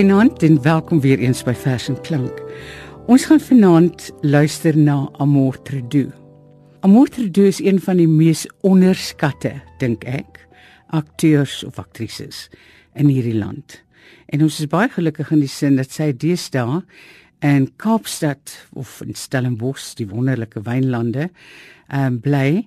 Goeienaand 0.00 0.42
en 0.42 0.62
welkom 0.62 1.00
weer 1.00 1.18
eens 1.18 1.42
by 1.44 1.52
Vers 1.52 1.90
en 1.92 1.98
Klank. 2.00 2.38
Ons 3.12 3.26
gaan 3.28 3.40
vanaand 3.40 4.06
luister 4.24 4.72
na 4.72 5.10
Amor 5.20 5.58
Tredu. 5.62 6.06
Amor 6.80 7.08
Tredu 7.12 7.42
is 7.44 7.58
een 7.60 7.76
van 7.84 7.98
die 8.00 8.08
mees 8.08 8.46
onderskatte, 8.64 9.50
dink 9.76 10.06
ek, 10.08 10.38
akteurs 10.96 11.58
of 11.68 11.76
aktrises 11.76 12.46
in 12.96 13.10
hierdie 13.12 13.36
land. 13.36 13.76
En 14.32 14.40
ons 14.46 14.56
is 14.64 14.70
baie 14.72 14.88
gelukkig 14.88 15.34
in 15.36 15.42
die 15.44 15.50
sin 15.52 15.76
dat 15.76 15.92
sy 15.92 16.14
deesdae 16.16 16.78
in 17.44 17.66
Kaapstad 17.76 18.54
of 18.72 19.02
in 19.04 19.12
Stellenbosch, 19.12 19.90
die 20.00 20.08
wonderlike 20.08 20.62
wynlande, 20.64 21.26
ehm 21.90 22.06
um, 22.06 22.16
bly 22.24 22.62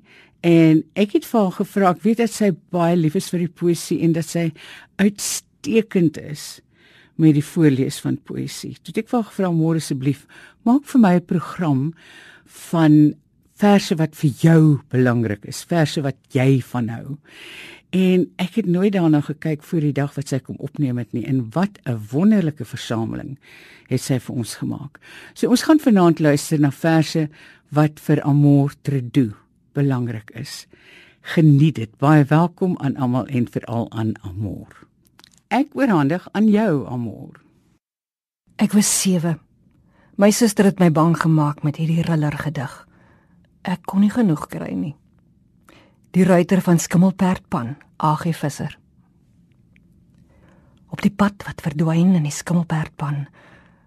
en 0.46 0.84
ek 0.94 1.18
het 1.18 1.26
vir 1.26 1.48
haar 1.48 1.58
gevra, 1.58 1.96
ek 1.98 2.06
weet 2.06 2.22
dat 2.22 2.36
sy 2.36 2.52
baie 2.70 2.94
lief 2.94 3.18
is 3.18 3.34
vir 3.34 3.48
die 3.48 3.56
poësie 3.64 4.04
en 4.06 4.14
dat 4.20 4.30
sy 4.30 4.52
uitstekend 5.02 6.22
is 6.22 6.62
met 7.16 7.34
die 7.34 7.46
voorlees 7.46 8.00
van 8.02 8.18
poësie. 8.18 8.78
Toe 8.82 8.94
ek 8.98 9.10
vir 9.12 9.24
gevra 9.24 9.52
môre 9.54 9.82
asseblief, 9.82 10.26
maak 10.66 10.86
vir 10.86 11.02
my 11.02 11.16
'n 11.16 11.26
program 11.26 11.94
van 12.46 13.16
verse 13.56 13.96
wat 13.96 14.16
vir 14.16 14.32
jou 14.42 14.82
belangrik 14.90 15.46
is, 15.46 15.64
verse 15.64 16.02
wat 16.02 16.18
jy 16.32 16.62
van 16.62 16.90
hou. 16.90 17.18
En 17.94 18.26
ek 18.42 18.56
het 18.56 18.66
nooit 18.66 18.94
daarna 18.94 19.22
gekyk 19.22 19.64
voor 19.64 19.80
die 19.86 19.94
dag 19.94 20.16
wat 20.16 20.28
sy 20.28 20.40
kom 20.40 20.56
opneem 20.58 20.98
het 20.98 21.14
nie 21.14 21.26
en 21.30 21.50
wat 21.54 21.78
'n 21.86 22.02
wonderlike 22.12 22.66
versameling 22.66 23.38
het 23.88 24.02
sy 24.02 24.20
vir 24.20 24.36
ons 24.36 24.56
gemaak. 24.56 25.00
So 25.34 25.50
ons 25.50 25.64
gaan 25.64 25.80
vanaand 25.80 26.20
luister 26.20 26.60
na 26.60 26.72
verse 26.72 27.30
wat 27.70 28.00
vir 28.00 28.22
Amor 28.22 28.74
Tredu 28.82 29.34
belangrik 29.74 30.32
is. 30.34 30.66
Geniet 31.22 31.76
dit. 31.76 31.98
Baie 31.98 32.24
welkom 32.24 32.78
aan 32.78 32.98
almal 32.98 33.28
en 33.28 33.48
veral 33.48 33.92
aan 33.92 34.14
Amor. 34.22 34.93
Ek 35.54 35.76
oorhandig 35.78 36.24
aan 36.34 36.48
jou, 36.50 36.88
Amor. 36.90 37.38
Ek 38.58 38.74
was 38.74 38.88
7. 39.04 39.36
My 40.18 40.32
suster 40.34 40.66
het 40.66 40.80
my 40.82 40.88
bang 40.90 41.14
gemaak 41.14 41.62
met 41.62 41.78
hierdie 41.78 42.02
riller 42.08 42.34
gedig. 42.42 42.72
Ek 43.62 43.84
kon 43.86 44.02
nie 44.02 44.10
genoeg 44.10 44.48
kry 44.50 44.72
nie. 44.74 44.96
Die 46.18 46.26
ruiter 46.26 46.62
van 46.66 46.82
Skimmelperdpan, 46.82 47.76
AG 48.02 48.26
Visser. 48.34 48.74
Op 50.90 51.06
die 51.06 51.14
pad 51.14 51.46
wat 51.46 51.62
verdwyn 51.62 52.16
in 52.18 52.26
die 52.26 52.34
Skimmelperdpan, 52.34 53.28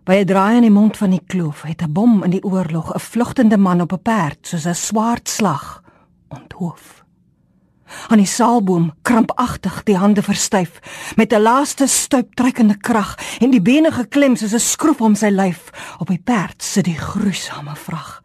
by 0.06 0.22
'n 0.22 0.26
draai 0.26 0.56
in 0.56 0.68
die 0.70 0.76
mond 0.78 0.96
van 0.96 1.10
die 1.10 1.26
kloof, 1.26 1.62
het 1.62 1.82
'n 1.82 1.92
bom 1.92 2.22
in 2.22 2.30
die 2.30 2.44
oorlog 2.44 2.94
'n 2.94 3.00
vlugtende 3.00 3.58
man 3.58 3.80
op 3.80 3.92
'n 3.92 4.02
perd 4.02 4.38
soos 4.46 4.66
'n 4.66 4.74
swaard 4.74 5.28
slag 5.28 5.82
onthoof. 6.28 7.05
Aan 8.08 8.18
die 8.18 8.26
saalboom 8.26 8.92
krampagtig 9.02 9.82
die 9.84 9.96
hande 9.96 10.22
verstyf 10.22 10.80
met 11.16 11.32
'n 11.32 11.42
laaste 11.42 11.86
stuiptrekkende 11.86 12.76
krag 12.76 13.16
en 13.40 13.50
die 13.50 13.62
bene 13.62 13.92
geklem 13.92 14.36
soos 14.36 14.54
'n 14.54 14.60
skroef 14.60 15.00
om 15.00 15.14
sy 15.14 15.28
lyf. 15.28 15.70
Op 15.98 16.08
die 16.08 16.22
perd 16.24 16.62
sit 16.62 16.84
die 16.84 16.98
gruisame 16.98 17.76
vrag 17.76 18.22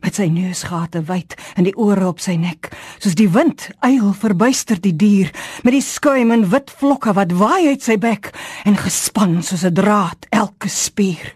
met 0.00 0.14
sy 0.14 0.28
neusgate 0.32 1.02
wyd 1.08 1.34
en 1.56 1.66
die 1.66 1.76
ore 1.76 2.06
op 2.08 2.20
sy 2.22 2.36
nek 2.36 2.70
soos 2.98 3.16
die 3.18 3.30
wind 3.34 3.68
eil 3.86 4.12
verbuister 4.12 4.80
die 4.80 4.94
dier 4.96 5.32
met 5.66 5.74
die 5.74 5.84
skuim 5.84 6.30
en 6.34 6.48
wit 6.52 6.70
vlokke 6.80 7.14
wat 7.18 7.34
waai 7.40 7.68
uit 7.74 7.82
sy 7.82 7.98
bek 8.00 8.30
en 8.64 8.78
gespan 8.78 9.42
soos 9.42 9.64
'n 9.64 9.74
draad 9.74 10.26
elke 10.30 10.68
spier 10.68 11.34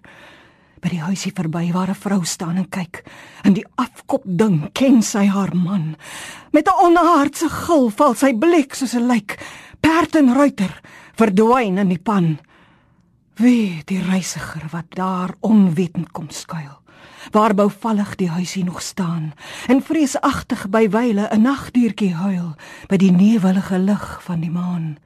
by 0.82 0.90
die 0.90 1.02
huisie 1.02 1.30
verby 1.34 1.70
waar 1.70 1.90
'n 1.90 2.02
vrou 2.04 2.24
staan 2.24 2.56
en 2.56 2.68
kyk. 2.68 3.04
In 3.44 3.54
die 3.54 3.66
afkop 3.76 4.22
ding 4.26 4.72
ken 4.72 5.02
sy 5.02 5.26
haar 5.26 5.54
man. 5.54 5.96
Met 6.52 6.66
'n 6.66 6.84
onaardse 6.84 7.48
gil 7.48 7.90
val 7.90 8.14
sy 8.14 8.34
blik 8.34 8.74
soos 8.74 8.94
'n 8.94 9.06
lijk. 9.06 9.38
Perd 9.80 10.16
en 10.16 10.34
ruiter 10.34 10.80
verdwyn 11.14 11.78
in 11.78 11.88
die 11.88 11.98
pan. 12.02 12.38
Wie 13.36 13.82
die 13.84 14.02
reisiger 14.02 14.68
wat 14.70 14.90
daar 14.90 15.34
onwetend 15.40 16.12
kom 16.12 16.30
skuil. 16.30 16.82
Waar 17.30 17.54
bouvallig 17.54 18.16
die 18.16 18.30
huisie 18.30 18.64
nog 18.64 18.82
staan 18.82 19.32
en 19.68 19.82
vreesagtig 19.82 20.68
by 20.68 20.88
wyle 20.88 21.28
'n 21.30 21.42
nagdiertjie 21.42 22.14
huil 22.14 22.54
by 22.88 22.96
die 22.96 23.12
newelige 23.12 23.78
lig 23.78 24.22
van 24.22 24.40
die 24.40 24.50
maan. 24.50 24.98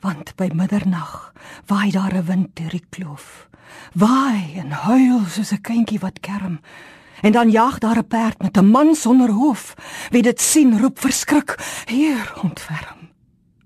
Want 0.00 0.36
by 0.36 0.50
middernag 0.54 1.32
waai 1.66 1.90
daar 1.90 2.14
'n 2.14 2.24
wind 2.24 2.56
deur 2.56 2.70
die 2.70 2.86
kloof 2.90 3.50
waai 3.92 4.58
en 4.58 4.70
huil 4.70 5.24
soos 5.26 5.52
'n 5.52 5.60
kindjie 5.60 5.98
wat 5.98 6.20
kerm. 6.20 6.60
En 7.20 7.32
dan 7.32 7.50
jaag 7.50 7.78
daar 7.78 7.98
'n 7.98 8.06
perd 8.06 8.42
met 8.42 8.56
'n 8.56 8.70
man 8.70 8.94
sonder 8.94 9.30
hoof. 9.30 9.74
Wie 10.10 10.22
dit 10.22 10.40
sien, 10.40 10.80
roep 10.80 11.00
verskrik: 11.00 11.58
"Heer, 11.84 12.32
ontferm!" 12.42 13.08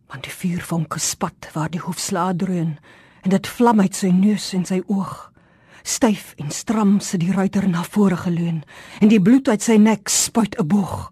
Want 0.06 0.22
die 0.22 0.32
vuurvonke 0.32 0.98
spat 0.98 1.50
waar 1.52 1.70
die 1.70 1.80
hoefsla 1.80 2.34
dreun 2.36 2.78
en 3.22 3.30
dit 3.30 3.46
vlam 3.46 3.80
uit 3.80 3.96
sy 3.96 4.06
neus 4.06 4.52
en 4.52 4.64
sy 4.64 4.82
oog. 4.86 5.32
Styf 5.82 6.32
en 6.36 6.50
stram 6.50 7.00
sit 7.00 7.20
die 7.20 7.32
ruiter 7.32 7.68
na 7.68 7.82
vore 7.82 8.16
geleun 8.16 8.62
en 9.00 9.08
die 9.08 9.20
bloed 9.22 9.48
uit 9.48 9.62
sy 9.62 9.76
nek 9.76 10.08
spuit 10.08 10.58
'n 10.58 10.66
boog. 10.66 11.10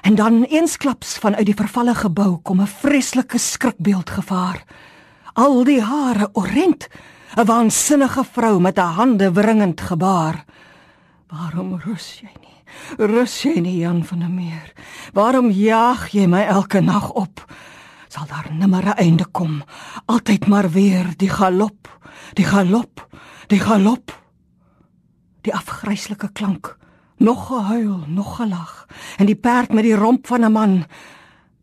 En 0.00 0.14
dan 0.14 0.44
eensklaps 0.44 1.18
vanuit 1.18 1.46
die 1.46 1.54
vervalle 1.54 1.94
gebou 1.94 2.38
kom 2.42 2.60
'n 2.60 2.66
vreeslike 2.66 3.38
skrikbeeld 3.38 4.10
gevaar. 4.10 4.64
Al 5.32 5.64
die 5.64 5.82
hare 5.82 6.28
orent 6.32 6.88
'n 7.36 7.44
waansinnige 7.44 8.24
vrou 8.24 8.60
met 8.60 8.78
'n 8.78 8.92
hande 8.98 9.32
wringend 9.32 9.80
gebaar. 9.80 10.44
Waarom 11.28 11.80
rus 11.84 12.20
jy 12.20 12.32
nie? 12.40 12.58
Rus 12.96 13.42
jy 13.42 13.60
nie 13.60 13.78
Jan 13.78 14.04
van 14.04 14.18
der 14.18 14.30
Meer? 14.30 14.72
Waarom 15.12 15.50
jaag 15.50 16.08
jy 16.08 16.26
my 16.26 16.40
elke 16.40 16.80
nag 16.80 17.10
op? 17.10 17.44
Sal 18.08 18.26
daar 18.26 18.48
nimmer 18.52 18.84
'n 18.84 18.96
einde 18.96 19.26
kom? 19.32 19.62
Altyd 20.06 20.46
maar 20.46 20.70
weer 20.70 21.06
die 21.16 21.28
galop, 21.28 21.98
die 22.32 22.44
galop, 22.44 23.08
die 23.46 23.60
galop. 23.60 24.16
Die 25.40 25.54
afgryslike 25.54 26.32
klank, 26.32 26.76
nog 27.18 27.46
gehuil, 27.46 28.04
nog 28.06 28.36
gelag 28.36 28.86
en 29.16 29.26
die 29.26 29.36
perd 29.36 29.72
met 29.72 29.84
die 29.84 29.94
romp 29.94 30.26
van 30.26 30.44
'n 30.44 30.52
man. 30.52 30.84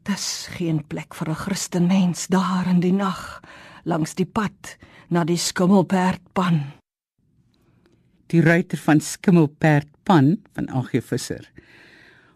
Dis 0.03 0.47
geen 0.51 0.87
plek 0.87 1.13
vir 1.13 1.29
'n 1.29 1.35
Christen 1.35 1.87
mens 1.87 2.27
daar 2.27 2.67
in 2.67 2.79
die 2.79 2.93
nag 2.93 3.41
langs 3.83 4.15
die 4.15 4.25
pad 4.25 4.77
na 5.09 5.23
die 5.23 5.37
skimmelperdpan. 5.37 6.61
Die 8.27 8.41
ruiter 8.41 8.77
van 8.77 8.99
skimmelperdpan 8.99 10.41
van 10.53 10.69
AG 10.69 10.89
Visser. 11.01 11.51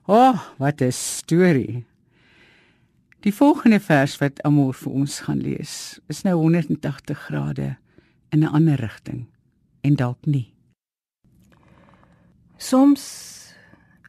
O, 0.06 0.14
oh, 0.14 0.40
wat 0.58 0.82
'n 0.82 0.92
storie. 0.92 1.86
Die 3.20 3.34
volgende 3.34 3.80
vers 3.80 4.18
wat 4.18 4.42
Amor 4.44 4.74
vir 4.74 4.92
ons 4.92 5.20
gaan 5.20 5.42
lees, 5.42 6.00
is 6.08 6.22
nou 6.24 6.36
180 6.36 7.20
grade 7.20 7.78
in 8.30 8.40
'n 8.40 8.54
ander 8.54 8.80
rigting 8.80 9.26
en 9.82 9.96
dalk 9.96 10.26
nie. 10.26 10.54
Soms 12.60 13.04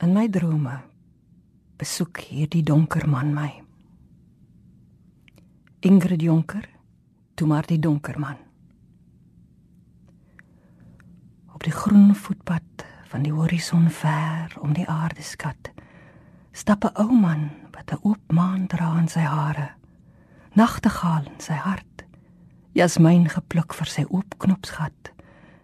in 0.02 0.10
my 0.12 0.26
drome 0.26 0.80
besoek 1.78 2.18
hierdie 2.26 2.64
donker 2.66 3.06
man 3.08 3.30
my. 3.30 3.50
Ingrid 5.86 6.22
Jonker, 6.26 6.66
toe 7.38 7.46
maar 7.46 7.66
die 7.70 7.78
donker 7.78 8.18
man. 8.18 8.50
op 11.60 11.66
die 11.66 11.76
groen 11.76 12.14
voetpad 12.16 12.84
van 13.10 13.22
die 13.22 13.32
horison 13.36 13.90
ver 13.92 14.54
om 14.64 14.72
die 14.72 14.86
aarde 14.88 15.20
skat 15.20 15.68
stap 16.56 16.84
'n 16.84 16.96
ou 17.02 17.12
man 17.12 17.50
wat 17.74 17.92
'n 17.92 18.00
oop 18.02 18.32
maan 18.32 18.66
dra 18.66 18.96
in 18.98 19.08
sy 19.08 19.20
hare 19.20 19.68
nagtegaal 20.56 21.24
in 21.26 21.40
sy 21.40 21.52
hart 21.52 22.04
jasmyn 22.72 23.28
gepluk 23.28 23.74
vir 23.74 23.86
sy 23.86 24.04
oop 24.08 24.38
knopsgat 24.38 25.12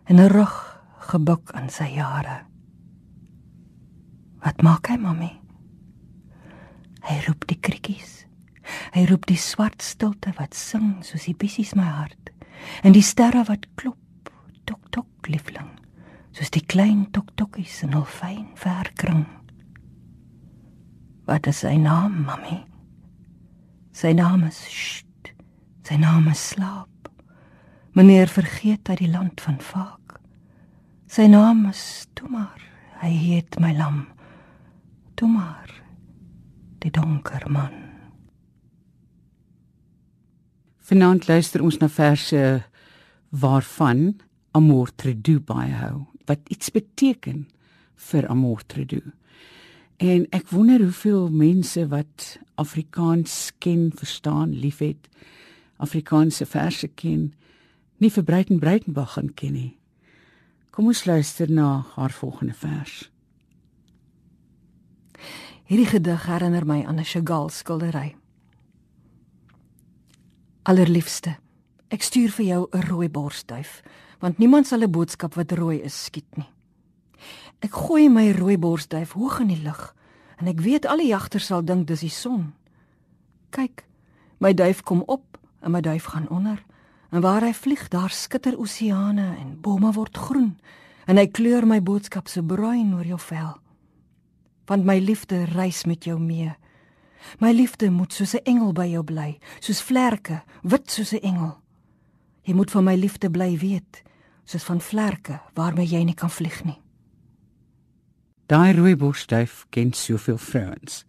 en 0.04 0.20
'n 0.20 0.28
rug 0.28 0.56
gebuk 0.98 1.50
aan 1.52 1.70
sy 1.70 1.88
jare 1.96 2.44
wat 4.46 4.62
maak 4.62 4.92
hy 4.92 4.98
mami 5.02 5.32
hy 7.10 7.18
roep 7.26 7.48
die 7.50 7.58
krikkies 7.58 8.22
hy 8.94 9.06
roep 9.10 9.26
die 9.30 9.40
swart 9.40 9.82
stilte 9.84 10.32
wat 10.38 10.54
sing 10.54 11.02
soos 11.06 11.26
die 11.28 11.36
bissies 11.38 11.74
my 11.78 11.90
hart 11.98 12.30
en 12.82 12.94
die 12.96 13.04
sterre 13.04 13.44
wat 13.50 13.66
klop 13.74 14.30
tok 14.70 14.86
tok 14.94 15.30
liefling 15.30 15.74
soos 16.36 16.52
die 16.52 16.64
klein 16.68 17.06
toktokkies 17.16 17.80
in 17.86 17.94
hul 17.96 18.04
fyn 18.04 18.50
verkring. 18.60 19.24
Wat 21.26 21.48
is 21.48 21.62
sy 21.64 21.78
naam, 21.80 22.18
mami? 22.26 22.58
Sy 23.96 24.12
naam 24.14 24.44
is 24.44 24.58
Sht. 24.68 25.32
Sy 25.86 25.96
naam 26.02 26.28
is 26.28 26.42
Slaap. 26.52 27.08
Meneer 27.96 28.28
vergeet 28.28 28.90
uit 28.90 29.00
die 29.00 29.10
land 29.10 29.40
van 29.40 29.56
Vaak. 29.64 30.18
Sy 31.08 31.24
naam 31.32 31.64
is 31.70 32.04
Tomar. 32.18 32.60
Hy 33.00 33.14
heet 33.16 33.56
my 33.62 33.72
lam. 33.72 34.04
Tomar. 35.16 35.70
Die 36.78 36.90
donker 36.90 37.46
man. 37.48 37.72
Vanaand 40.84 41.24
luister 41.28 41.62
ons 41.64 41.78
na 41.80 41.88
verse 41.88 42.42
waarvan 43.32 44.18
Amor 44.52 44.92
Tredu 44.92 45.38
baie 45.40 45.72
hou 45.80 46.04
wat 46.28 46.44
iets 46.52 46.68
beteken 46.74 47.46
vir 48.10 48.28
Amortredo. 48.28 49.00
En 49.96 50.28
ek 50.36 50.52
wonder 50.52 50.84
hoeveel 50.84 51.30
mense 51.32 51.86
wat 51.88 52.36
Afrikaans 52.60 53.54
ken, 53.58 53.88
verstaan, 53.96 54.52
liefhet, 54.52 55.08
Afrikaanse 55.80 56.44
verse 56.44 56.92
ken 56.92 57.30
nie 58.04 58.12
vir 58.12 58.28
Breiten 58.28 58.60
Breitenbach 58.60 59.16
gaan 59.16 59.32
ken 59.32 59.56
nie. 59.56 59.74
Kom 60.76 60.92
ons 60.92 61.06
luister 61.08 61.48
na 61.48 61.86
haar 61.96 62.12
volgende 62.12 62.58
vers. 62.60 63.06
Hierdie 65.66 65.86
gedig 65.86 66.26
herinner 66.26 66.66
my 66.66 66.84
aan 66.84 66.98
'n 66.98 67.04
Chagall 67.04 67.50
skildery. 67.50 68.16
Allerliefste, 70.62 71.36
ek 71.88 72.02
stuur 72.02 72.30
vir 72.30 72.46
jou 72.46 72.68
'n 72.72 72.82
rooi 72.88 73.08
borsduif, 73.08 73.82
want 74.20 74.38
niemand 74.38 74.66
sal 74.66 74.82
'n 74.82 74.90
boodskap 74.90 75.34
wat 75.34 75.52
rooi 75.52 75.82
is 75.82 76.04
skiet 76.04 76.36
nie. 76.36 76.48
Ek 77.60 77.72
gooi 77.72 78.08
my 78.08 78.30
rooi 78.30 78.58
borsduif 78.58 79.12
hoog 79.12 79.40
in 79.40 79.48
die 79.48 79.62
lug 79.62 79.94
en 80.36 80.46
ek 80.46 80.60
weet 80.60 80.86
alle 80.86 81.06
jagters 81.06 81.46
sal 81.46 81.64
dink 81.64 81.86
dis 81.86 82.00
die 82.00 82.12
son. 82.12 82.52
Kyk, 83.50 83.84
my 84.38 84.52
duif 84.52 84.82
kom 84.82 85.02
op 85.06 85.38
en 85.62 85.70
my 85.70 85.80
duif 85.80 86.04
gaan 86.04 86.28
onder. 86.28 86.64
En 87.10 87.20
waar 87.20 87.42
hy 87.42 87.52
vlieg, 87.54 87.88
daar 87.88 88.10
skitter 88.10 88.58
oseane 88.58 89.36
en 89.40 89.60
bome 89.60 89.92
word 89.92 90.16
groen 90.16 90.58
en 91.06 91.16
hy 91.16 91.26
kleur 91.26 91.66
my 91.66 91.80
boodskap 91.82 92.28
so 92.28 92.42
bruin 92.42 92.94
oor 92.94 93.06
jou 93.06 93.18
vel. 93.18 93.54
Want 94.66 94.84
my 94.84 94.98
liefde 94.98 95.44
reis 95.44 95.84
met 95.84 96.04
jou 96.04 96.20
mee. 96.20 96.54
My 97.38 97.52
liefde 97.52 97.90
moet 97.90 98.12
soos 98.12 98.34
'n 98.34 98.44
engel 98.44 98.72
by 98.72 98.86
jou 98.86 99.04
bly, 99.04 99.38
soos 99.60 99.82
vlerke, 99.82 100.42
wit 100.62 100.90
soos 100.90 101.12
'n 101.12 101.22
engel. 101.22 101.60
Jy 102.42 102.54
moet 102.54 102.70
van 102.70 102.84
my 102.84 102.94
liefde 102.94 103.30
bly 103.30 103.58
weet, 103.58 104.02
soos 104.44 104.64
van 104.64 104.80
vlerke 104.80 105.40
waarmee 105.54 105.86
jy 105.86 106.02
nie 106.02 106.14
kan 106.14 106.30
vlieg 106.30 106.64
nie. 106.64 106.80
Daai 108.46 108.72
rooibosduif 108.72 109.66
ken 109.70 109.92
soveel 109.92 110.38
vrouens. 110.38 111.04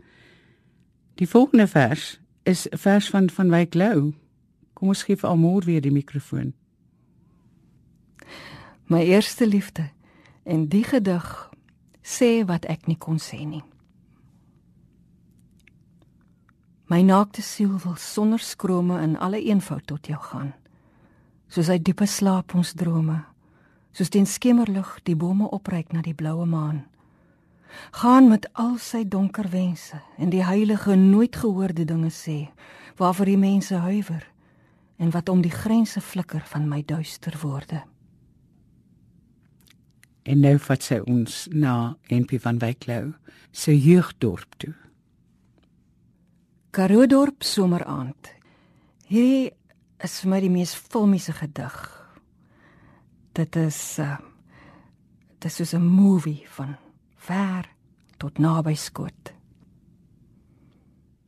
Die 1.15 1.29
volgende 1.29 1.67
vers 1.67 2.19
is 2.43 2.67
'n 2.69 2.77
vers 2.77 3.09
van 3.09 3.29
van 3.29 3.49
Wyk 3.49 3.73
Lou. 3.73 4.13
Kom 4.73 4.87
ons 4.87 5.03
gee 5.03 5.15
vir 5.15 5.29
Almoor 5.29 5.63
weer 5.63 5.81
die 5.81 5.91
mikrofoon. 5.91 6.53
My 8.85 9.01
eerste 9.03 9.47
liefde 9.47 9.89
en 10.43 10.67
die 10.67 10.83
gedig 10.83 11.49
sê 12.07 12.45
wat 12.47 12.65
ek 12.71 12.87
nie 12.87 12.95
kon 12.95 13.19
sê 13.19 13.43
nie. 13.43 13.63
My 16.87 17.01
naakte 17.03 17.43
siel 17.43 17.75
wil 17.83 17.97
sonder 17.99 18.39
skrome 18.39 19.01
in 19.03 19.17
alle 19.19 19.41
eenvoud 19.43 19.83
tot 19.91 20.07
jou 20.07 20.19
gaan. 20.29 20.53
Soos 21.51 21.67
hy 21.67 21.81
diepe 21.83 22.07
slaap 22.07 22.55
ons 22.55 22.71
drome, 22.79 23.17
soos 23.91 24.11
teen 24.13 24.27
skemerlig 24.27 24.93
die 25.03 25.17
bome 25.19 25.49
opreik 25.51 25.91
na 25.91 26.03
die 26.05 26.15
bloue 26.15 26.47
maan. 26.47 26.85
Gaan 27.99 28.29
met 28.31 28.47
al 28.55 28.77
sy 28.79 29.03
donker 29.03 29.49
wense 29.51 29.99
en 30.15 30.31
die 30.31 30.45
heilige 30.47 30.95
nooit 30.95 31.35
gehoorde 31.35 31.83
dinge 31.85 32.11
sê 32.15 32.47
waarvoor 32.97 33.29
die 33.29 33.41
mense 33.41 33.75
huiwer 33.83 34.23
en 34.97 35.11
wat 35.13 35.29
om 35.29 35.43
die 35.43 35.53
grense 35.53 36.01
flikker 36.01 36.41
van 36.47 36.69
my 36.71 36.81
duister 36.87 37.35
woorde. 37.43 37.83
En 40.27 40.41
nou 40.43 40.57
vat 40.59 40.83
sy 40.83 40.97
ons 41.07 41.35
na 41.55 41.95
NP 42.11 42.35
van 42.43 42.59
Wyklou 42.59 43.13
se 43.55 43.71
jeugdorp 43.71 44.57
toe. 44.59 44.73
Karoo 46.75 47.07
dorp 47.07 47.45
someraand. 47.47 48.33
Hierdie 49.07 49.53
is 50.03 50.17
vir 50.21 50.31
my 50.33 50.41
die 50.43 50.51
mees 50.51 50.75
filmiese 50.75 51.31
gedig. 51.37 51.77
Dit 53.37 53.55
is 53.55 53.79
uh 54.03 54.17
dit 55.37 55.51
is 55.51 55.55
soos 55.55 55.73
'n 55.77 55.85
movie 55.85 56.43
van 56.49 56.75
ver 57.15 57.69
tot 58.17 58.39
naby 58.39 58.73
skoot. 58.73 59.33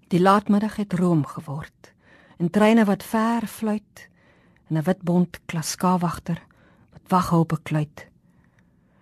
Die 0.09 0.19
laatmiddag 0.19 0.75
het 0.75 0.93
room 0.93 1.25
geword 1.25 1.93
en 2.37 2.49
treine 2.49 2.85
wat 2.85 3.03
ver 3.03 3.47
fluit 3.47 4.09
en 4.69 4.77
'n 4.77 4.83
wit 4.83 5.01
bont 5.01 5.39
klaskawagter 5.45 6.41
wat 6.91 7.05
wag 7.07 7.33
op 7.33 7.53
'n 7.53 7.63
kluit. 7.63 8.09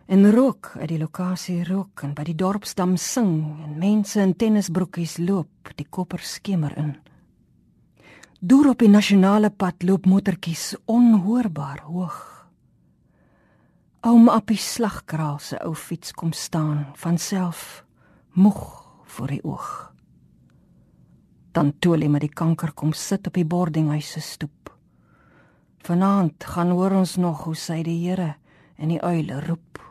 En 0.08 0.32
rook 0.32 0.72
uit 0.80 0.88
die 0.90 1.00
lokasie 1.00 1.64
rook 1.68 2.04
en 2.04 2.14
by 2.16 2.24
die 2.30 2.36
dorpsdam 2.36 2.96
sing 2.98 3.34
en 3.66 3.76
mense 3.80 4.22
in 4.24 4.36
tennisbroekies 4.40 5.18
loop 5.20 5.74
die 5.76 5.88
kopper 5.90 6.24
skemer 6.24 6.78
in. 6.80 6.96
Deur 8.40 8.72
op 8.72 8.80
die 8.80 8.92
nasionale 8.92 9.50
pad 9.50 9.84
loop 9.84 10.06
motortjies 10.08 10.76
onhoorbaar 10.86 11.84
hoog. 11.90 12.22
Oom 14.08 14.30
Appie 14.32 14.62
slagkraal 14.62 15.42
se 15.44 15.60
ou 15.66 15.76
fiets 15.76 16.16
kom 16.16 16.32
staan 16.32 16.88
van 16.96 17.18
self 17.18 17.84
moeg 18.34 18.64
voor 19.04 19.36
die 19.36 19.44
oog 19.44 19.88
dan 21.58 21.74
Tolie 21.80 22.10
met 22.10 22.22
die 22.22 22.34
kanker 22.34 22.70
kom 22.78 22.92
sit 22.94 23.26
op 23.28 23.34
die 23.34 23.46
boardinghuis 23.50 24.12
se 24.14 24.22
stoep. 24.22 24.70
Vanaand 25.88 26.46
gaan 26.54 26.70
hoor 26.78 26.94
ons 27.00 27.16
nog 27.18 27.48
hoe 27.48 27.56
sy 27.58 27.80
die 27.88 27.98
Here 28.04 28.36
en 28.78 28.92
die 28.94 29.00
uile 29.02 29.40
roep. 29.48 29.82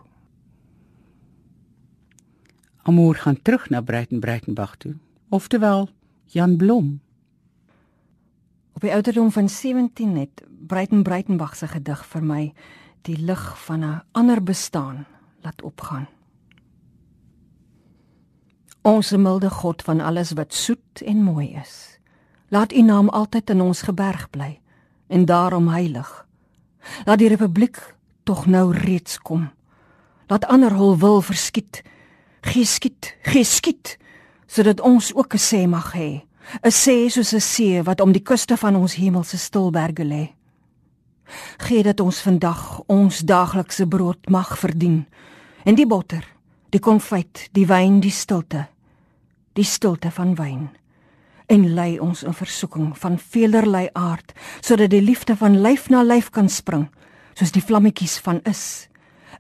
Amoor 2.86 3.14
gaan 3.14 3.42
terug 3.42 3.68
na 3.70 3.80
Breiten 3.80 4.20
Breitenbach 4.20 4.76
toe, 4.76 4.94
oftewel 5.28 5.88
Jan 6.24 6.56
Blom. 6.56 7.00
Op 8.72 8.80
die 8.80 8.92
ouderdom 8.92 9.32
van 9.32 9.48
17 9.48 10.16
het 10.16 10.42
Breiten 10.66 11.02
Breitenbach 11.02 11.56
se 11.56 11.66
gedig 11.66 12.04
vir 12.06 12.22
my 12.22 12.52
die 13.02 13.16
lig 13.18 13.42
van 13.64 13.84
'n 13.84 14.02
ander 14.12 14.42
bestaan 14.42 15.06
laat 15.42 15.62
opgaan. 15.62 16.06
Ons 18.82 19.10
milde 19.10 19.50
God 19.50 19.82
van 19.82 20.00
alles 20.00 20.32
wat 20.32 20.54
soet 20.54 21.02
en 21.04 21.22
mooi 21.22 21.58
is. 21.62 21.98
Laat 22.48 22.72
U 22.72 22.82
naam 22.82 23.08
altyd 23.08 23.50
in 23.50 23.60
ons 23.60 23.82
geberg 23.82 24.30
bly 24.30 24.60
en 25.06 25.24
daarom 25.24 25.68
heilig. 25.68 26.26
Laat 27.04 27.18
die 27.18 27.28
republiek 27.28 27.96
tog 28.22 28.46
nou 28.46 28.72
reeds 28.72 29.18
kom. 29.18 29.50
Laat 30.26 30.46
ander 30.46 30.72
hul 30.72 30.98
wil 30.98 31.20
verskiet. 31.20 31.82
Geskiet, 32.52 33.14
geskiet 33.22 33.96
sodat 34.46 34.80
ons 34.80 35.14
ook 35.14 35.34
'n 35.34 35.38
sê 35.38 35.66
mag 35.66 35.92
hê. 35.94 36.22
'n 36.62 36.70
Sê 36.70 37.10
soos 37.10 37.32
'n 37.34 37.40
see 37.40 37.82
wat 37.82 38.00
om 38.00 38.12
die 38.12 38.22
kuste 38.22 38.56
van 38.56 38.76
ons 38.76 38.94
hemelse 38.94 39.38
stilberge 39.38 40.04
lê. 40.04 40.34
Gee 41.58 41.82
dat 41.82 42.00
ons 42.00 42.20
vandag 42.20 42.80
ons 42.86 43.18
daaglikse 43.20 43.86
brood 43.86 44.28
mag 44.28 44.58
verdien 44.58 45.06
en 45.64 45.74
die 45.74 45.86
botter, 45.86 46.24
die 46.70 46.80
konfyt, 46.80 47.48
die 47.52 47.66
wyn, 47.66 48.00
die 48.00 48.10
stilte 48.10 48.68
die 49.56 49.64
stilte 49.64 50.10
van 50.12 50.34
wyn 50.36 50.68
en 51.52 51.68
lei 51.76 51.96
ons 52.02 52.24
in 52.26 52.34
versoeking 52.34 52.90
van 52.98 53.18
veelerlei 53.18 53.86
aard 53.96 54.34
sodat 54.58 54.90
die 54.92 55.02
liefde 55.04 55.36
van 55.38 55.60
lyf 55.62 55.88
na 55.92 56.02
lyf 56.04 56.30
kan 56.34 56.50
spring 56.52 56.88
soos 57.38 57.54
die 57.54 57.64
vlammetjies 57.64 58.18
van 58.24 58.42
is 58.50 58.88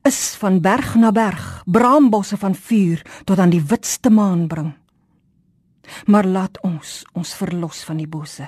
is 0.06 0.36
van 0.38 0.60
berg 0.62 0.94
na 0.94 1.10
berg 1.10 1.62
braambosse 1.66 2.36
van 2.38 2.54
vuur 2.54 3.02
tot 3.24 3.38
aan 3.38 3.50
die 3.50 3.62
witste 3.62 4.10
maan 4.10 4.46
bring. 4.46 4.70
Maar 6.06 6.26
laat 6.26 6.60
ons 6.62 7.02
ons 7.12 7.34
verlos 7.34 7.82
van 7.86 7.98
die 7.98 8.08
bose 8.08 8.46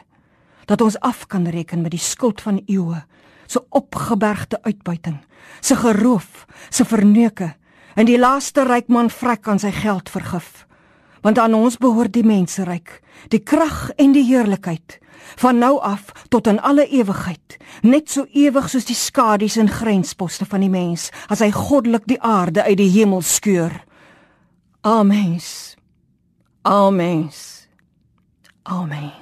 dat 0.68 0.82
ons 0.84 0.98
af 1.00 1.26
kan 1.26 1.48
reken 1.48 1.80
met 1.82 1.94
die 1.96 2.02
skuld 2.02 2.42
van 2.44 2.60
eeue 2.66 3.00
so 3.46 3.64
opgebergte 3.70 4.60
uitbuiting 4.62 5.16
se 5.60 5.76
geroof 5.76 6.46
se 6.70 6.84
verneuke 6.84 7.54
en 7.94 8.06
die 8.06 8.18
laaste 8.18 8.66
ryk 8.68 8.92
man 8.92 9.10
vrek 9.10 9.48
aan 9.48 9.58
sy 9.58 9.72
geld 9.72 10.12
vergif 10.12 10.67
want 11.28 11.38
aan 11.38 11.54
ons 11.54 11.76
behoort 11.76 12.14
die 12.16 12.24
menseryk, 12.24 13.02
die 13.28 13.42
krag 13.44 13.90
en 14.00 14.14
die 14.16 14.24
heerlikheid 14.24 14.96
van 15.42 15.58
nou 15.60 15.74
af 15.84 16.06
tot 16.32 16.46
in 16.48 16.56
alle 16.64 16.86
ewigheid, 16.88 17.58
net 17.84 18.08
so 18.08 18.24
ewig 18.32 18.70
soos 18.72 18.86
die 18.88 18.96
skadu's 18.96 19.58
en 19.60 19.68
grensposte 19.68 20.46
van 20.48 20.62
die 20.64 20.72
mens, 20.72 21.10
as 21.28 21.42
hy 21.44 21.50
goddelik 21.52 22.06
die 22.08 22.16
aarde 22.24 22.64
uit 22.64 22.78
die 22.80 22.88
hemel 22.94 23.20
skeur. 23.20 23.74
Amen. 24.88 25.36
Amen. 26.64 27.28
Amen. 28.62 29.12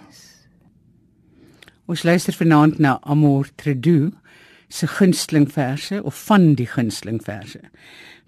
Ons 1.90 2.04
luister 2.06 2.38
vanaand 2.38 2.78
na 2.78 3.00
Amor 3.02 3.50
Tredu 3.58 4.12
se 4.68 4.86
gunsteling 4.86 5.48
verse 5.50 5.98
of 6.02 6.22
van 6.28 6.54
die 6.54 6.70
gunsteling 6.70 7.18
verse. 7.22 7.60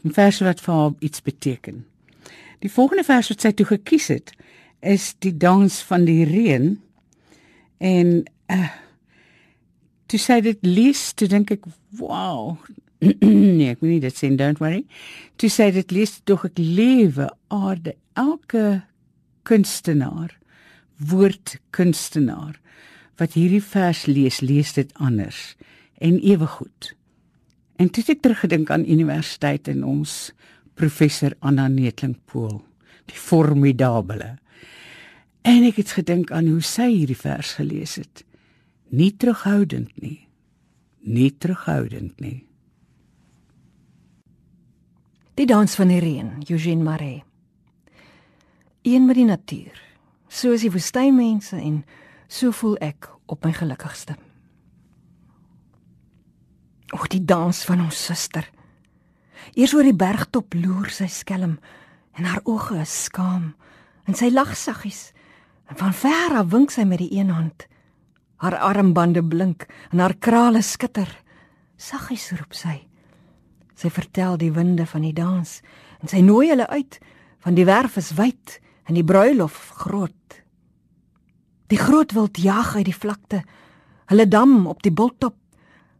'n 0.02 0.12
Verse 0.12 0.44
wat 0.44 0.60
vir 0.60 0.74
haar 0.74 0.92
iets 0.98 1.22
beteken. 1.22 1.84
Die 2.64 2.72
volgende 2.72 3.04
vers 3.06 3.30
wat 3.32 3.44
sy 3.44 3.52
toe 3.54 3.66
gekies 3.68 4.08
het 4.12 4.34
is 4.80 5.12
die 5.22 5.34
dans 5.34 5.80
van 5.88 6.06
die 6.08 6.24
reën 6.28 6.76
en 7.78 8.12
uh 8.52 8.68
toe 10.08 10.16
sy 10.16 10.38
dit 10.40 10.62
lees, 10.64 11.10
toe 11.20 11.26
dink 11.28 11.50
ek, 11.52 11.66
wow. 12.00 12.54
nee, 13.20 13.68
ek 13.68 13.82
moet 13.82 13.90
nie 13.90 14.00
dit 14.00 14.16
sê, 14.16 14.30
don't 14.32 14.56
worry. 14.62 14.86
Toe 15.36 15.50
sy 15.52 15.66
dit 15.76 15.92
lees, 15.92 16.14
tog 16.24 16.46
ek 16.48 16.56
lewe 16.56 17.28
aarde 17.52 17.92
elke 18.16 18.80
kunstenaar 19.48 20.32
woord 20.98 21.58
kunstenaar 21.76 22.56
wat 23.18 23.34
hierdie 23.38 23.62
vers 23.62 24.06
lees, 24.08 24.40
lees 24.40 24.72
dit 24.74 24.90
anders 24.96 25.52
en 26.02 26.18
ewe 26.22 26.46
goed. 26.46 26.92
En 27.78 27.90
toe 27.90 28.02
het 28.02 28.16
ek 28.16 28.24
teruggedink 28.24 28.70
aan 28.74 28.86
universiteit 28.86 29.68
en 29.70 29.84
ons 29.86 30.14
professor 30.78 31.34
Anna 31.42 31.66
Netling 31.68 32.16
Pool, 32.30 32.60
die 33.10 33.18
formidable. 33.18 34.36
En 35.42 35.64
ek 35.66 35.80
het 35.82 35.94
gedink 35.98 36.30
aan 36.34 36.50
hoe 36.52 36.62
sy 36.62 36.86
hierdie 36.92 37.18
vers 37.18 37.56
gelees 37.58 37.96
het. 37.98 38.22
Nie 38.94 39.10
terughoudend 39.16 39.90
nie, 40.00 40.28
nie 41.02 41.30
terughoudend 41.34 42.20
nie. 42.22 42.44
Die 45.38 45.46
dans 45.46 45.74
van 45.78 45.90
die 45.92 46.00
reën, 46.02 46.30
Eugene 46.48 46.82
Marais. 46.82 47.22
Een 48.82 49.06
met 49.06 49.18
die 49.18 49.26
natuur, 49.28 49.76
soos 50.28 50.64
die 50.64 50.72
woestynmense 50.72 51.58
en 51.58 51.82
so 52.26 52.54
voel 52.54 52.78
ek 52.82 53.10
op 53.30 53.44
my 53.46 53.52
gelukkigste. 53.54 54.16
O, 56.96 57.04
die 57.10 57.22
dans 57.22 57.60
van 57.68 57.84
ons 57.84 57.98
suster. 58.08 58.48
Eers 59.54 59.74
oor 59.74 59.86
die 59.86 59.96
bergtop 59.96 60.54
loer 60.54 60.90
sy 60.92 61.08
skelm 61.10 61.58
en 62.18 62.26
haar 62.26 62.42
oë 62.48 62.82
is 62.82 62.94
skaam 63.06 63.52
en 64.08 64.16
sy 64.16 64.30
lag 64.32 64.54
saggies 64.56 65.12
en 65.68 65.78
van 65.80 65.94
ver 65.94 66.36
af 66.40 66.50
wink 66.52 66.72
sy 66.72 66.84
met 66.88 67.02
die 67.02 67.12
een 67.18 67.30
hand. 67.32 67.66
Haar 68.40 68.56
armbande 68.62 69.22
blink 69.22 69.66
en 69.92 70.00
haar 70.00 70.14
krale 70.16 70.62
skitter. 70.62 71.10
Saggies 71.76 72.30
roep 72.38 72.54
sy. 72.56 72.76
Sy 73.78 73.90
vertel 73.92 74.38
die 74.40 74.52
winde 74.54 74.86
van 74.88 75.04
die 75.04 75.14
dans 75.14 75.58
en 76.00 76.10
sy 76.10 76.22
nooi 76.24 76.48
hulle 76.50 76.68
uit 76.72 76.98
van 77.44 77.58
die 77.58 77.66
werf 77.68 77.98
is 78.00 78.14
wyd 78.18 78.58
en 78.88 78.96
die 78.96 79.04
bruilof 79.04 79.58
groot. 79.84 80.14
Die 81.68 81.78
groot 81.78 82.14
wild 82.16 82.40
jag 82.40 82.74
uit 82.78 82.88
die 82.88 82.96
vlakte. 82.96 83.42
Hulle 84.08 84.24
dam 84.28 84.64
op 84.66 84.80
die 84.82 84.94
bultop. 84.94 85.36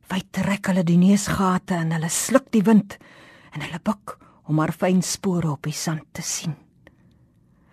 Wyd 0.08 0.30
trek 0.32 0.70
hulle 0.70 0.86
die 0.88 0.96
neusgate 0.96 1.76
en 1.76 1.92
hulle 1.92 2.08
sluk 2.08 2.48
die 2.56 2.64
wind 2.64 2.96
en 3.58 3.64
hulle 3.66 3.80
buig 3.82 4.14
om 4.48 4.60
haar 4.62 4.70
fyn 4.72 5.02
spore 5.02 5.50
op 5.50 5.66
die 5.66 5.74
sand 5.74 6.06
te 6.14 6.22
sien. 6.22 6.54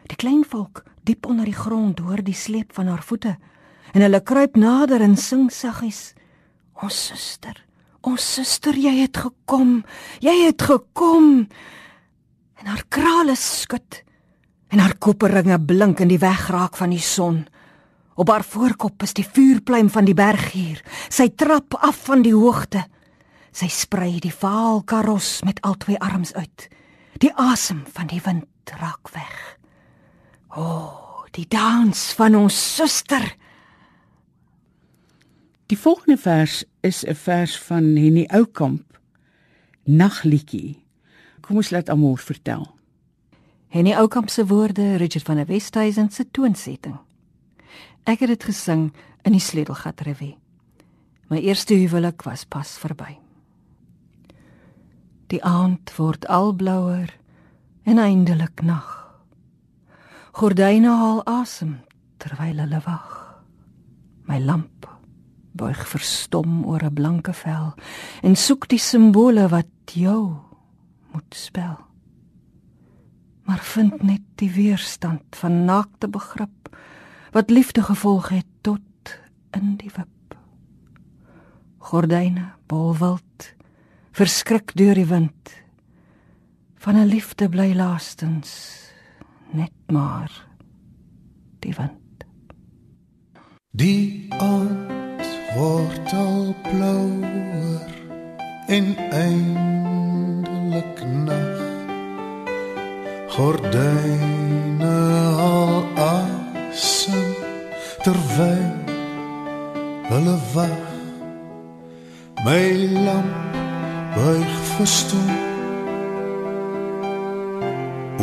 Die 0.09 0.17
klein 0.17 0.41
volk 0.45 0.81
diep 1.05 1.27
onder 1.29 1.45
die 1.45 1.55
grond 1.55 2.01
hoor 2.01 2.23
die 2.25 2.35
sleep 2.35 2.73
van 2.73 2.89
haar 2.89 3.03
voete 3.05 3.35
en 3.93 4.01
hulle 4.01 4.21
kruip 4.25 4.57
nader 4.57 5.03
en 5.05 5.13
sing 5.17 5.51
saggies. 5.53 6.15
Ons 6.81 6.97
suster 7.11 7.61
ons 8.05 8.21
suster 8.21 8.75
jy 8.77 8.99
het 8.99 9.17
gekom 9.17 9.79
jy 10.21 10.33
het 10.47 10.61
gekom. 10.61 11.45
En 12.61 12.69
haar 12.69 12.83
krale 12.89 13.37
skud 13.37 14.01
en 14.73 14.81
haar 14.81 14.97
koperringe 14.97 15.59
blink 15.61 16.01
in 16.01 16.09
die 16.09 16.21
wegraak 16.21 16.77
van 16.77 16.93
die 16.93 17.01
son. 17.01 17.43
Op 18.15 18.29
haar 18.31 18.43
voorkop 18.43 19.05
is 19.05 19.13
die 19.13 19.27
vuurpluim 19.27 19.89
van 19.93 20.09
die 20.09 20.17
berggier 20.17 20.81
sy 21.09 21.29
trap 21.29 21.77
af 21.77 22.07
van 22.09 22.25
die 22.25 22.33
hoogte 22.33 22.87
sy 23.55 23.69
sprei 23.71 24.19
die 24.19 24.33
vaal 24.33 24.83
karos 24.83 25.39
met 25.47 25.61
al 25.63 25.77
twee 25.79 25.99
arms 25.99 26.33
uit 26.35 26.67
die 27.23 27.31
asem 27.39 27.85
van 27.95 28.11
die 28.11 28.21
wind 28.25 28.75
raak 28.81 29.13
weg 29.15 29.39
o 30.55 30.61
oh, 30.61 31.25
die 31.35 31.47
dans 31.47 32.11
van 32.19 32.35
ons 32.35 32.59
suster 32.75 33.23
Die 35.65 35.77
volgende 35.77 36.17
vers 36.17 36.63
is 36.81 37.03
'n 37.05 37.15
vers 37.15 37.57
van 37.59 37.83
Henny 37.95 38.25
Oukamp. 38.27 38.99
Nagliedjie. 39.83 40.85
Kom 41.41 41.55
ons 41.55 41.69
laat 41.69 41.89
Amor 41.89 42.17
vertel. 42.17 42.75
Henny 43.67 43.93
Oukamp 43.93 44.29
se 44.29 44.45
woorde, 44.45 44.95
Richard 44.95 45.25
van 45.25 45.35
der 45.35 45.45
Westhuizen 45.45 46.09
se 46.11 46.31
toonsetting. 46.31 46.99
Ek 48.03 48.19
het 48.19 48.29
dit 48.29 48.43
gesing 48.43 48.93
in 49.21 49.31
die 49.31 49.41
Sleutelgat 49.41 50.01
Revue. 50.01 50.37
My 51.29 51.37
eerste 51.37 51.73
huwelik 51.73 52.21
was 52.21 52.43
pas 52.43 52.77
verby. 52.77 53.24
Die 55.27 55.43
aand 55.43 55.89
word 55.97 56.27
al 56.27 56.53
blouer 56.53 57.09
en 57.83 57.97
eindelik 57.97 58.61
nag. 58.61 58.91
Gordyne 60.37 60.91
haal 60.99 61.23
asem 61.25 61.79
terwyl 62.21 62.59
hulle 62.61 62.81
wag. 62.85 63.11
My 64.29 64.39
lamp 64.39 64.85
buig 65.55 65.81
verstom 65.87 66.65
oor 66.65 66.83
'n 66.83 66.93
blanke 66.93 67.33
vel 67.33 67.73
en 68.21 68.35
soek 68.35 68.67
die 68.67 68.79
simbole 68.79 69.47
wat 69.49 69.93
jou 69.93 70.35
moet 71.13 71.33
spel. 71.35 71.77
Maar 73.45 73.59
vind 73.59 74.03
net 74.03 74.25
die 74.35 74.51
weerstand 74.51 75.23
van 75.35 75.65
naakte 75.65 76.07
begrip 76.07 76.75
wat 77.31 77.49
liefde 77.49 77.81
gevolg 77.81 78.29
het 78.29 78.51
tot 78.61 79.19
in 79.51 79.75
die 79.77 79.91
wip. 79.95 80.37
Gordyne 81.77 82.51
bolwild 82.67 83.24
verskrik 84.15 84.71
deur 84.79 84.95
die 84.95 85.07
wind. 85.09 85.51
Van 86.79 86.95
'n 86.95 87.07
liefde 87.07 87.49
bly 87.49 87.73
laastens 87.75 88.51
net 89.51 89.75
maar 89.91 90.31
die 91.59 91.73
wind. 91.77 92.25
Die 93.71 94.27
aand 94.39 95.25
word 95.55 96.13
al 96.13 96.55
blouer 96.63 97.91
en 98.67 98.95
eindelik 99.11 101.03
nag. 101.27 101.59
Gordyne 103.35 104.95
al 105.49 105.83
asem 105.95 107.35
terwyl 108.03 108.73
hulle 110.07 110.37
wag 110.53 110.85
my 112.45 112.63
lamp 113.03 113.54
buig 114.15 114.51
verstom 114.75 115.29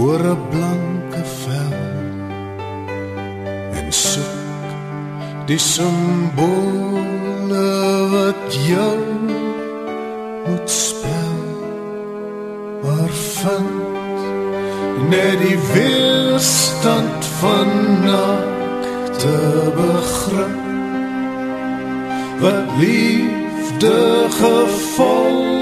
oor 0.02 0.22
'n 0.34 0.40
blanke 0.52 1.22
vel. 1.40 1.78
En 3.78 3.88
soek 3.92 4.68
die 5.46 5.58
simbool 5.58 7.02
wat 8.14 8.42
jou 8.72 8.98
moet 10.46 10.70
spel. 10.70 11.40
Maar 12.82 13.12
vind 13.38 13.70
net 15.08 15.38
die 15.46 15.58
weerstand 15.74 17.24
van 17.40 17.68
nakte 18.04 19.38
begrip. 19.76 20.60
Wat 22.40 22.68
liefde 22.78 24.26
gevolg 24.40 25.61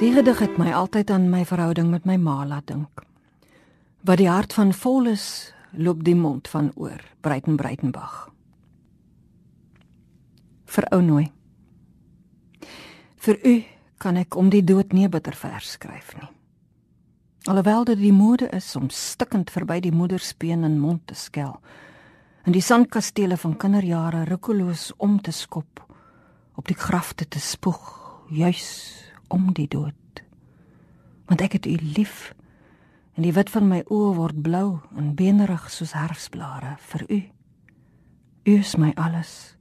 gedig 0.00 0.38
het 0.38 0.54
my 0.56 0.72
altyd 0.72 1.10
aan 1.10 1.26
my 1.28 1.42
verhouding 1.44 1.90
met 1.90 2.06
my 2.08 2.16
ma 2.16 2.46
laat 2.46 2.66
dink. 2.66 3.02
Wat 4.00 4.16
die 4.16 4.30
hart 4.30 4.54
van 4.56 4.72
vol 4.72 5.10
is, 5.10 5.52
loop 5.76 6.04
die 6.04 6.14
mond 6.16 6.48
van 6.48 6.70
oor, 6.74 7.02
Breiten 7.20 7.56
Breitenbach. 7.56 8.30
Vir 10.64 10.86
ou 10.96 11.02
nooi. 11.04 11.26
Vir 13.16 13.38
u 13.44 13.54
kan 14.00 14.16
ek 14.16 14.38
om 14.40 14.48
die 14.48 14.64
dood 14.64 14.96
nie 14.96 15.08
bitter 15.08 15.36
vers 15.36 15.74
skryf 15.76 16.14
nie. 16.16 16.30
Alhoewel 17.44 17.84
dit 17.84 18.00
die 18.00 18.14
mode 18.16 18.48
is 18.56 18.72
om 18.76 18.88
stikkend 18.88 19.52
verby 19.52 19.82
die 19.84 19.92
moederspeen 19.92 20.64
en 20.64 20.80
mond 20.80 21.04
te 21.06 21.14
skel 21.14 21.60
en 22.48 22.56
die 22.56 22.64
sandkastele 22.64 23.36
van 23.36 23.56
kinderjare 23.56 24.24
rukkeloos 24.24 24.94
om 24.96 25.20
te 25.20 25.32
skop 25.32 25.84
op 26.56 26.68
die 26.68 26.76
grafte 26.88 27.28
te 27.28 27.40
spoeg 27.40 27.92
juis 28.32 29.09
om 29.30 29.52
die 29.54 29.68
dood. 29.70 30.22
Want 31.30 31.40
ek 31.40 31.58
het 31.58 31.66
u 31.66 31.76
lief 31.94 32.32
en 33.14 33.22
die 33.26 33.34
wit 33.34 33.50
van 33.50 33.68
my 33.70 33.80
oë 33.86 34.12
word 34.18 34.42
blou 34.42 34.80
en 34.98 35.14
benerig 35.14 35.68
soos 35.70 35.94
herfsblare 35.94 36.76
vir 36.92 37.06
u. 37.08 37.20
U 38.44 38.52
is 38.58 38.76
my 38.76 38.92
alles. 38.96 39.56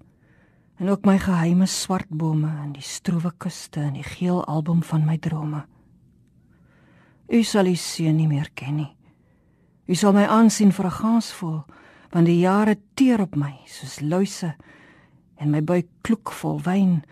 En 0.79 0.89
ook 0.89 1.05
my 1.05 1.17
geheime 1.19 1.67
swart 1.67 2.09
bome 2.09 2.49
en 2.63 2.71
die 2.73 2.85
stroewe 2.85 3.33
kuste 3.37 3.81
en 3.83 3.97
die 3.99 4.05
geel 4.05 4.45
album 4.45 4.83
van 4.83 5.05
my 5.05 5.17
drome. 5.17 5.65
U 7.29 7.43
sal 7.43 7.67
u 7.67 7.75
seun 7.75 8.15
nie 8.17 8.29
meer 8.29 8.49
ken 8.53 8.79
nie. 8.79 8.93
U 9.89 9.95
sal 9.95 10.13
my 10.13 10.25
aansien 10.25 10.71
vir 10.71 10.85
'n 10.85 10.99
gansvoël 11.01 11.65
want 12.11 12.25
die 12.25 12.39
jare 12.39 12.77
teer 12.93 13.21
op 13.21 13.35
my 13.35 13.53
soos 13.65 13.99
luise 14.01 14.55
en 15.37 15.49
my 15.49 15.61
buik 15.61 15.87
kloek 16.01 16.31
vol 16.31 16.59
wyn 16.65 17.03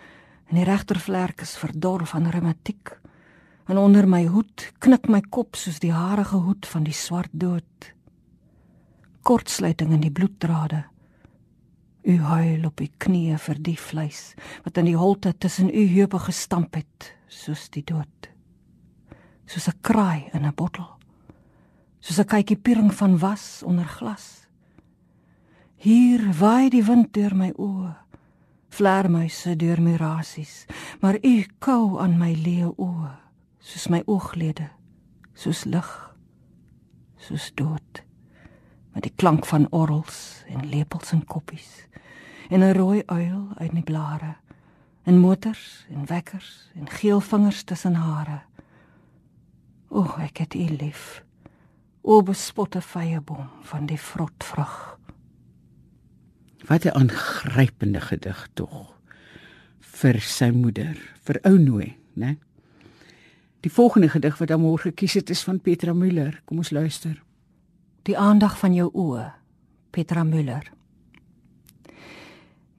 en 0.48 0.56
die 0.56 0.64
regtervlerk 0.64 1.42
is 1.42 1.58
verdor 1.58 2.06
van 2.06 2.30
reumatiek. 2.30 3.00
En 3.68 3.78
onder 3.78 4.08
my 4.08 4.26
hoed 4.26 4.72
knik 4.80 5.08
my 5.12 5.22
kop 5.22 5.56
soos 5.56 5.80
die 5.80 5.92
harige 5.92 6.38
hoed 6.38 6.66
van 6.66 6.84
die 6.84 6.96
swart 6.96 7.32
dood. 7.32 7.94
kortsluiting 9.28 9.92
in 9.92 10.04
die 10.06 10.12
bloeddrade. 10.12 10.86
U 12.08 12.14
huil 12.30 12.64
op 12.70 12.80
u 12.80 12.86
knieë 13.04 13.36
vir 13.44 13.58
die 13.60 13.76
vleis 13.76 14.22
wat 14.64 14.80
in 14.80 14.88
die 14.88 14.96
holte 14.96 15.34
tussen 15.36 15.68
u 15.68 15.84
heupe 15.92 16.22
gestamp 16.30 16.78
het, 16.80 17.10
soos 17.28 17.66
die 17.76 17.84
dood. 17.84 18.30
Soos 19.46 19.68
'n 19.68 19.80
kraai 19.82 20.30
in 20.34 20.46
'n 20.46 20.56
bottel. 20.56 20.88
Soos 22.00 22.20
'n 22.20 22.26
kykie 22.26 22.56
piering 22.56 22.94
van 22.94 23.20
was 23.20 23.64
onder 23.66 23.86
glas. 23.86 24.48
Hier 25.76 26.22
waai 26.40 26.70
die 26.70 26.84
wind 26.84 27.14
deur 27.14 27.36
my 27.36 27.52
oë 27.58 27.96
vlermuise 28.70 29.56
deur 29.56 29.82
my 29.82 29.96
rasies, 29.96 30.66
maar 31.02 31.18
u 31.24 31.46
kou 31.60 32.00
aan 32.02 32.18
my 32.20 32.34
leeu 32.34 32.74
oë, 32.78 33.14
soos 33.60 33.88
my 33.90 34.02
ooglede, 34.06 34.70
soos 35.34 35.66
lig, 35.66 35.92
soos 37.18 37.52
dood, 37.56 38.04
met 38.94 39.04
die 39.04 39.14
klank 39.16 39.46
van 39.46 39.68
orrels 39.72 40.44
en 40.48 40.68
lepels 40.70 41.14
en 41.14 41.26
koppies, 41.26 41.88
en 42.50 42.64
'n 42.64 42.74
rooi 42.74 43.04
uil 43.06 43.48
uit 43.58 43.72
die 43.72 43.84
blare, 43.84 44.36
en 45.04 45.18
motors 45.18 45.86
en 45.90 46.06
wekkers 46.06 46.70
en 46.76 46.90
geel 46.90 47.20
vingers 47.20 47.64
tussen 47.64 47.96
hare. 47.96 48.42
O, 49.90 50.04
ek 50.20 50.38
het 50.38 50.54
u 50.54 50.66
lief. 50.68 51.24
O 52.02 52.24
bespotte 52.24 52.82
vyeboom 52.82 53.48
van 53.62 53.86
die 53.86 54.00
vrotvrug. 54.00 54.98
Wat 56.68 56.86
'n 56.86 56.92
aangrypende 56.92 58.02
gedig 58.02 58.48
tog 58.54 58.96
vir 59.80 60.20
sy 60.22 60.50
moeder, 60.50 60.98
vir 61.24 61.40
ou 61.44 61.58
Nooi, 61.58 61.98
né? 62.14 62.38
Die 63.60 63.72
volgende 63.72 64.10
gedig 64.10 64.38
wat 64.38 64.50
hom 64.50 64.62
môre 64.62 64.82
gekies 64.82 65.14
het 65.14 65.30
is 65.30 65.44
van 65.44 65.60
Petra 65.60 65.94
Müller. 65.94 66.42
Kom 66.46 66.58
ons 66.58 66.70
luister. 66.70 67.24
Die 68.04 68.18
aandag 68.18 68.60
van 68.60 68.74
jou 68.74 68.92
oë, 68.94 69.32
Petra 69.92 70.24
Müller. 70.24 70.72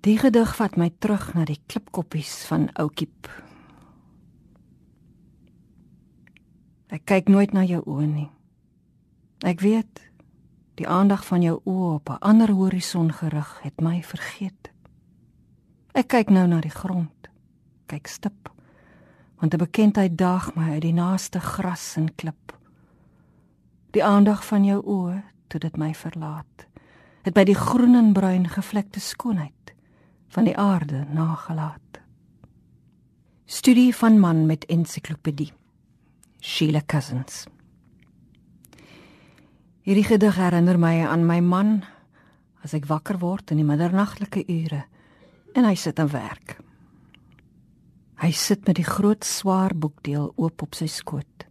Die 0.01 0.19
gedig 0.19 0.57
vat 0.57 0.77
my 0.77 0.91
terug 0.99 1.35
na 1.35 1.45
die 1.45 1.59
klipkoppies 1.67 2.45
van 2.47 2.69
Oukiep. 2.75 3.29
Ek 6.89 7.05
kyk 7.05 7.29
nooit 7.29 7.53
na 7.53 7.65
jou 7.65 7.83
oë 7.85 8.07
nie. 8.07 8.31
Ek 9.45 9.61
weet 9.61 10.08
Die 10.79 10.87
aandag 10.87 11.25
van 11.27 11.43
jou 11.43 11.57
oë 11.65 11.95
op 11.95 12.09
'n 12.09 12.21
ander 12.23 12.51
horison 12.51 13.13
gerig 13.13 13.59
het 13.63 13.81
my 13.81 14.03
vergeet. 14.03 14.71
Ek 15.93 16.09
kyk 16.09 16.31
nou 16.31 16.47
na 16.47 16.61
die 16.61 16.71
grond. 16.71 17.29
Kyk 17.87 18.07
stip. 18.07 18.53
Want 19.39 19.55
'n 19.55 19.59
bekendheid 19.59 20.19
daag 20.19 20.55
my 20.55 20.71
uit 20.71 20.83
die 20.83 20.93
naaste 20.93 21.41
gras 21.41 21.97
en 21.97 22.15
klip. 22.15 22.59
Die 23.91 24.05
aandag 24.05 24.47
van 24.47 24.65
jou 24.65 24.83
oë 24.85 25.23
toe 25.47 25.61
dit 25.61 25.77
my 25.77 25.95
verlaat, 25.95 26.67
het 27.23 27.35
by 27.35 27.45
die 27.45 27.55
groen 27.55 27.95
en 27.95 28.13
bruin 28.13 28.49
gevlekte 28.49 29.01
skoonheid 29.01 29.75
van 30.29 30.45
die 30.45 30.57
aarde 30.57 31.07
nagelaat. 31.11 32.01
Studie 33.45 33.97
van 33.97 34.21
man 34.21 34.47
met 34.47 34.67
ensiklopedie. 34.67 35.53
Sheila 36.41 36.81
Cousins. 36.87 37.47
Hierdie 39.89 40.05
gedig 40.05 40.37
herinner 40.37 40.77
my 40.77 41.07
aan 41.09 41.23
my 41.25 41.39
man 41.41 41.79
as 42.61 42.75
ek 42.77 42.91
wakker 42.91 43.17
word 43.23 43.55
in 43.55 43.57
die 43.57 43.65
middernagtelike 43.65 44.43
ure 44.45 44.83
en 45.57 45.65
hy 45.65 45.79
sit 45.81 45.97
aan 45.97 46.11
werk. 46.13 46.59
Hy 48.21 48.29
sit 48.37 48.67
met 48.69 48.77
die 48.77 48.85
groot 48.85 49.25
swaar 49.25 49.73
boekdeel 49.73 50.27
oop 50.37 50.61
op 50.67 50.77
sy 50.77 50.91
skoot. 50.93 51.47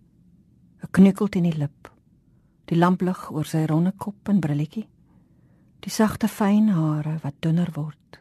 'n 0.85 0.91
Knikkel 0.93 1.31
teen 1.33 1.47
die 1.49 1.57
lip. 1.57 1.89
Die 2.69 2.77
lamplig 2.77 3.23
oor 3.31 3.49
sy 3.49 3.63
ronde 3.65 3.95
kop 3.97 4.29
en 4.29 4.37
brilletjie. 4.39 4.85
Die 5.81 5.89
sagte 5.89 6.27
fyn 6.29 6.69
hare 6.69 7.17
wat 7.23 7.41
dunner 7.41 7.71
word, 7.73 8.19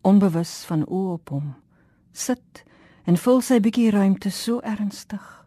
onbewus 0.00 0.64
van 0.64 0.86
oë 0.88 1.12
op 1.18 1.28
hom. 1.28 1.52
Sit 2.12 2.64
en 3.04 3.20
vul 3.20 3.44
sy 3.44 3.60
bietjie 3.60 3.90
ruimte 3.92 4.30
so 4.30 4.62
ernstig, 4.64 5.44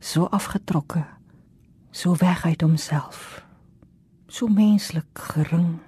so 0.00 0.24
afgetrokke, 0.24 1.04
so 1.92 2.16
weg 2.16 2.46
uit 2.46 2.62
homself 2.64 3.44
so 4.28 4.46
menslik 4.46 5.18
gering, 5.32 5.78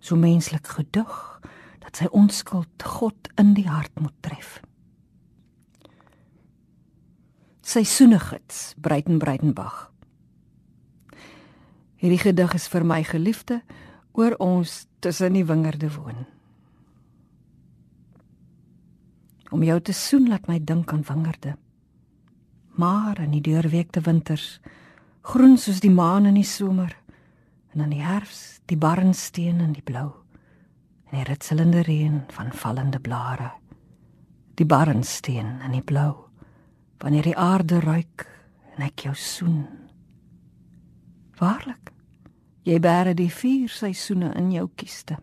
so 0.00 0.16
menslik 0.16 0.66
gedig 0.76 1.40
dat 1.80 1.96
sy 1.96 2.08
onskuld 2.12 2.84
God 2.84 3.30
in 3.40 3.54
die 3.56 3.68
hart 3.68 3.92
moet 4.00 4.14
tref. 4.20 4.60
Seisoenigits 7.66 8.74
Breiten 8.78 9.18
Breitenbach. 9.18 9.88
Hierdie 11.96 12.20
gedig 12.20 12.54
is 12.54 12.68
vir 12.68 12.84
my 12.84 13.00
geliefde 13.08 13.62
oor 14.12 14.36
ons 14.42 14.84
tussen 15.00 15.34
die 15.34 15.46
wingerde 15.48 15.88
woon. 15.96 16.26
Om 19.50 19.64
jou 19.64 19.78
te 19.80 19.94
soen 19.96 20.28
laat 20.28 20.46
my 20.50 20.60
dink 20.60 20.92
aan 20.92 21.06
wingerde. 21.08 21.56
Maar 22.76 23.22
in 23.24 23.32
die 23.32 23.40
deurweekte 23.40 24.02
winters, 24.04 24.60
groen 25.24 25.56
soos 25.56 25.80
die 25.80 25.90
maan 25.90 26.28
in 26.28 26.36
die 26.36 26.46
somer, 26.46 26.92
en 27.76 27.84
in 27.84 27.92
die 27.92 28.04
herfs 28.04 28.62
die 28.72 28.78
barnsteen 28.80 29.60
in 29.60 29.74
die 29.76 29.84
blou 29.84 30.08
en 31.10 31.18
die 31.18 31.26
ritselende 31.28 31.82
reën 31.84 32.22
van 32.32 32.54
vallende 32.56 33.00
blare 33.04 33.50
die 34.56 34.64
barnsteen 34.64 35.58
in 35.66 35.76
die 35.76 35.84
blou 35.84 36.14
wanneer 37.04 37.28
die 37.28 37.36
aarde 37.36 37.82
ruik 37.84 38.24
en 38.72 38.86
ek 38.86 39.04
jou 39.04 39.12
soen. 39.20 39.66
Waarlik 41.36 41.92
jy 42.64 42.78
bære 42.80 43.12
die 43.18 43.28
vier 43.30 43.68
seisoene 43.68 44.32
in 44.40 44.48
jou 44.54 44.64
kiste 44.80 45.18